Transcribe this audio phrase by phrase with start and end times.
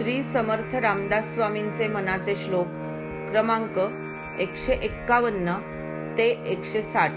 [0.00, 2.66] श्री समर्थ रामदास स्वामींचे मनाचे श्लोक
[3.30, 3.78] क्रमांक
[4.40, 5.52] एकशे एक्कावन्न
[6.18, 7.12] ते एकशे साठ.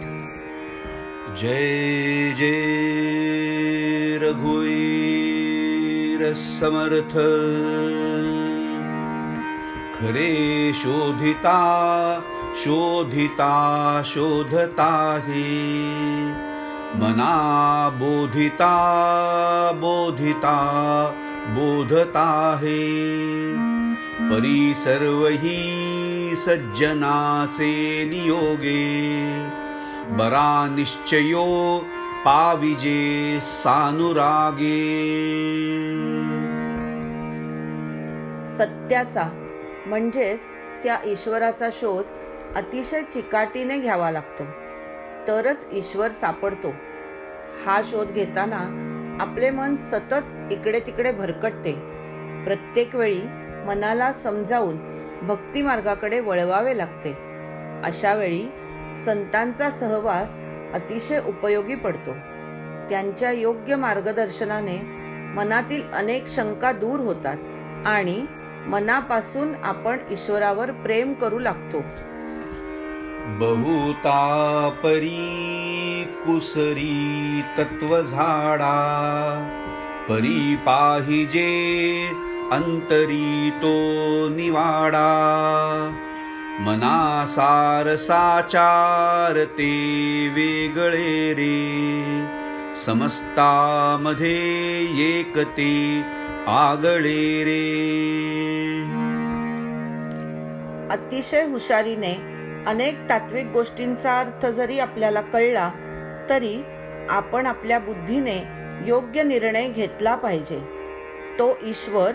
[1.41, 7.17] जय जय रघुवीर समर्थ.
[9.99, 12.21] खरे शोधिता
[12.55, 15.73] शोधिता शोधता हे.
[16.95, 20.57] मना बोधिता बोधिता
[21.47, 22.77] बोधता हे
[24.29, 29.23] परी सर्वही सज्जनाचे नियोगे।
[30.09, 31.79] बरा निश्चयो
[32.25, 34.83] पाविजे सानुरागे।
[38.45, 39.29] सत्याचा
[39.85, 40.39] म्हणजेच
[40.83, 42.03] त्या ईश्वराचा शोध
[42.55, 44.43] अतिशय चिकाटीने घ्यावा लागतो.
[45.27, 46.73] तरच ईश्वर सापडतो.
[47.65, 48.89] हा शोध घेताना
[49.21, 51.71] आपले मन सतत इकडे तिकडे भरकटते.
[52.45, 53.21] प्रत्येक वेळी
[53.65, 54.77] मनाला समजावून
[55.27, 57.17] भक्ती मार्गाकडे वळवावे लागते.
[57.83, 58.43] अशा वेळी
[58.95, 60.39] संतांचा सहवास
[60.73, 62.13] अतिशय उपयोगी पडतो.
[62.89, 64.77] त्यांच्या योग्य मार्गदर्शनाने
[65.35, 67.37] मनातील अनेक शंका दूर होतात
[67.85, 68.25] आणि
[68.67, 71.81] मनापासून आपण ईश्वरावर प्रेम करू लागतो.
[73.39, 78.77] बहुता परी कुसरी तत्व झाडा
[80.09, 82.09] परी पाहिजे
[82.51, 83.75] अंतरी तो
[84.29, 85.09] निवाडा.
[86.59, 89.71] मनासार साचार ते
[90.27, 92.25] वेगळे रे
[92.75, 94.35] समस्तामध्ये
[95.09, 96.01] एकते
[96.47, 97.63] आगळे रे.
[100.91, 102.13] अतिशय हुशारीने
[102.67, 105.71] अनेक तात्विक गोष्टींचा अर्थ जरी आपल्याला कळला
[106.29, 106.63] तरी
[107.09, 108.43] आपण आपल्या बुद्धीने
[108.87, 110.59] योग्य निर्णय घेतला पाहिजे.
[111.39, 112.11] तो ईश्वर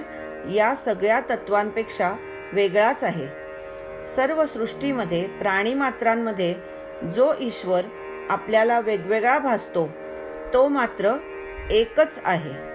[0.53, 2.13] या सगळ्या तत्वांपेक्षा
[2.53, 3.27] वेगळाच आहे.
[4.05, 6.55] सर्व सृष्टीमध्ये प्राणी मात्रांमध्ये
[7.15, 7.81] जो ईश्वर
[8.31, 9.89] आपल्याला वेगवेगळा भासतो
[10.55, 11.13] तो मात्र
[11.71, 12.69] एकच आहे.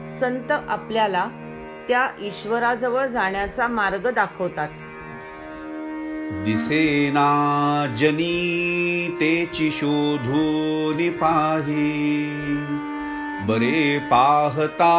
[0.10, 1.26] संत आपल्याला
[1.88, 4.70] त्या ईश्वराजवळ जाण्याचा मार्ग दाखवतात.
[7.98, 9.18] जनी
[9.72, 11.92] शोधून पाही
[13.48, 14.94] बरे पाहता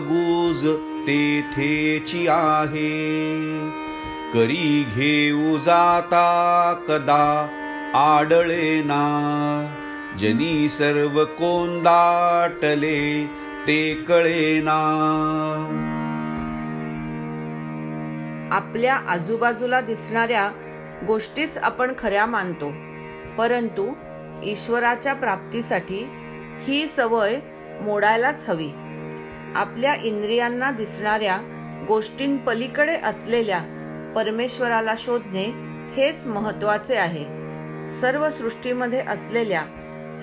[0.00, 0.66] गुज
[1.06, 2.90] तेथेची आहे।
[4.34, 6.26] करी घेऊ जाता
[6.88, 7.48] कदा
[7.94, 9.04] आडळेना।
[10.20, 13.00] जनी सर्व कोंदाटले
[13.66, 14.80] ते कळेना
[18.52, 20.50] आपल्या आजूबाजूला दिसणाऱ्या
[21.06, 22.70] गोष्टीच आपण खऱ्या मानतो.
[23.38, 23.92] परंतु
[24.42, 26.08] ईश्वराच्या प्राप्तीसाठी
[26.62, 27.36] ही सवय
[27.80, 28.70] मोडायलाच हवी.
[29.54, 31.38] आपल्या इंद्रियांना दिसणाऱ्या
[31.88, 33.60] गोष्टींपलीकडे असलेल्या
[34.16, 35.44] परमेश्वराला शोधणे
[35.96, 37.24] हेच महत्त्वाचे आहे.
[37.90, 39.62] सर्व सृष्टीमध्ये असलेल्या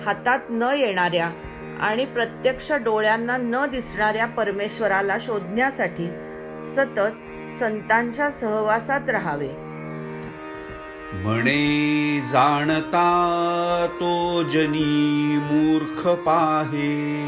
[0.06, 1.30] हातात न येणाऱ्या
[1.80, 6.06] आणि प्रत्यक्ष डोळ्यांना न दिसणाऱ्या परमेश्वराला शोधण्यासाठी
[6.64, 7.10] सतत
[7.48, 9.48] संतांच्या सहवासात राहावे.
[11.14, 17.22] म्हणे जाणता तो जनी मूर्ख पाहे.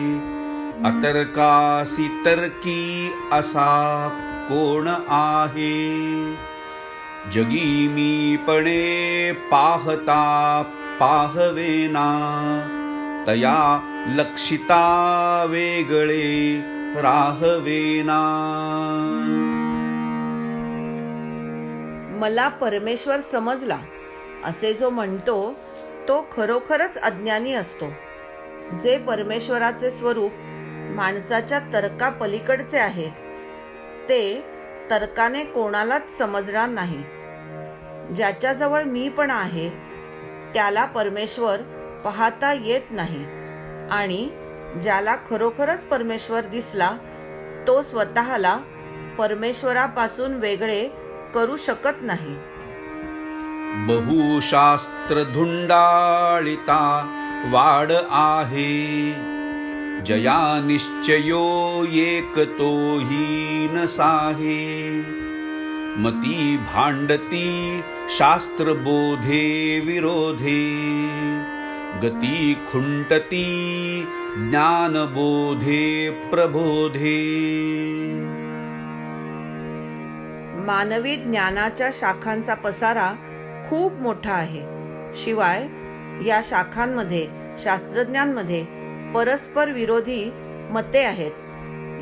[0.84, 4.08] अतर्कासी तर्की असा
[4.48, 6.04] कोण आहे?
[7.34, 10.62] जगी मी पणे पाहता
[11.00, 12.10] पाहवेना.
[13.26, 13.80] तया
[14.16, 16.60] लक्षिता वेगळे
[17.02, 18.20] राहवेना.
[22.24, 23.78] मला परमेश्वर समजला.
[24.44, 25.54] असे जो म्हणतो
[26.08, 27.88] तो खरोखरच अज्ञानी असतो.
[28.82, 30.32] जे परमेश्वराचे स्वरूप
[30.96, 33.08] माणसाच्या तर्कापलीकडचे आहे
[34.08, 34.44] ते
[34.90, 37.02] तर्काने कोणालाच समजणार नाही.
[38.14, 39.68] ज्याच्याजवळ मी पण आहे
[40.54, 41.60] त्याला परमेश्वर
[42.04, 43.24] पाहता येत नाही.
[43.90, 44.28] आणि
[44.82, 46.90] ज्याला खरोखरच परमेश्वर दिसला
[47.66, 48.58] तो स्वतःला
[49.18, 51.03] परमेश्वरापासून वेगळे
[51.34, 52.34] करू शकत नाही.
[53.86, 57.02] बहुशास्त्र धुंडाळिता
[57.50, 59.10] वाड आहे.
[60.06, 65.02] जया निश्चयो एक तोही साहे.
[65.96, 67.80] मती भांडती
[68.18, 70.74] शास्त्र बोधे विरोधे.
[72.02, 73.44] गती खुंटती
[74.36, 77.54] ज्ञान बोधे प्रबोधे.
[80.64, 83.12] मानवी ज्ञानाच्या शाखांचा पसारा
[83.68, 84.60] खूप मोठा आहे.
[85.14, 85.66] शिवाय
[86.26, 87.26] या शाखांमध्ये
[87.58, 88.64] शास्त्रज्ञांमध्ये
[89.14, 90.30] परस्पर विरोधी
[90.70, 91.32] मते आहेत.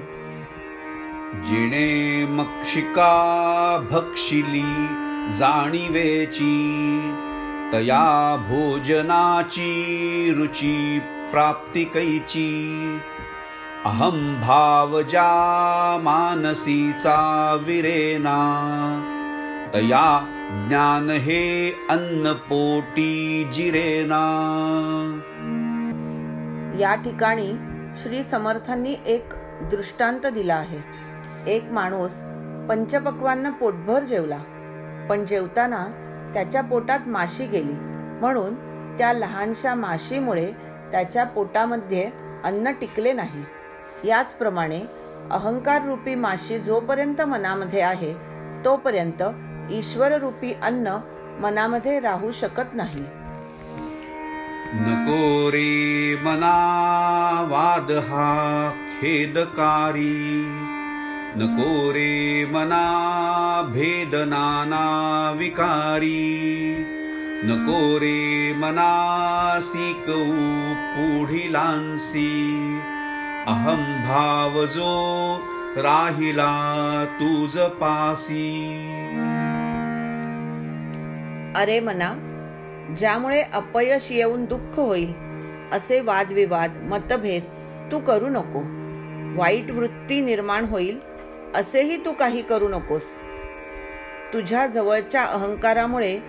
[1.36, 3.14] जिणे मक्षिका
[3.92, 4.88] भक्षिली
[5.34, 6.54] जाणीवेची
[7.74, 9.70] तया भोजनाची
[10.38, 11.00] रुची
[11.32, 12.50] प्राप्तिकैची
[13.86, 15.30] अहं भावजा
[16.04, 17.18] मानसीचा
[17.66, 18.38] विरेना
[19.74, 20.06] तया
[20.68, 24.24] ज्ञान हे अन्नपोटी जिरेना।
[26.80, 27.52] या ठिकाणी
[28.04, 29.34] श्री समर्थांनी एक
[29.72, 31.09] दृष्टांत दिला आहे.
[31.48, 32.22] एक माणूस
[32.70, 34.38] पंचपक्वांना पोटभर जेवला
[35.10, 35.86] पण जेवताना
[36.34, 37.74] त्याच्या पोटात माशी गेली.
[38.20, 38.54] म्हणून
[38.98, 40.52] त्या लहानशा माशीमुळे
[40.92, 42.10] त्याच्या पोटामध्ये
[42.44, 43.44] अन्न टिकले नाही.
[44.08, 44.82] याचप्रमाणे
[45.32, 48.14] अहंकार रूपी माशी जोपर्यंत मनामध्ये आहे
[48.66, 49.24] तोपर्यंत
[49.72, 50.98] ईश्वर रूपी अन्न
[51.40, 53.06] मनामध्ये राहू शकत नाही.
[54.74, 56.56] नको रे मना
[57.50, 60.46] वाद हा खेदकारी.
[61.38, 62.86] नको रे मना
[63.74, 64.80] भेदनाना
[65.32, 66.26] विकारी।
[67.46, 68.94] नको रे मना
[69.60, 70.24] सिकऊ
[70.94, 72.32] पुढिलांसी।
[73.48, 74.90] अहम भाव जो
[75.78, 76.50] राहिला
[77.06, 78.50] तुझ पासी।
[81.56, 82.14] अरे मना
[83.00, 85.14] ज्यामुळे अपयश येऊन दुःख होईल
[85.74, 87.44] असे वादविवाद मतभेद
[87.92, 88.64] तू करू नको.
[89.38, 91.00] वाईट वृत्ती निर्माण होईल
[91.56, 93.22] असेही तू काही करू नकोस.
[94.34, 96.20] तुझ्या जवळच्या अहंकारामुळे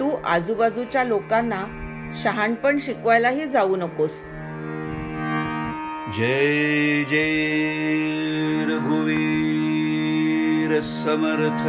[0.00, 1.64] तू आजूबाजूच्या लोकांना
[2.22, 4.30] शहाणपण शिकवायलाही जाऊ नकोस.
[6.16, 11.68] जय जय रघुवीर समर्थ.